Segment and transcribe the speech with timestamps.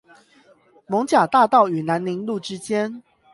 [0.87, 3.03] 艋舺大道與南寧路之間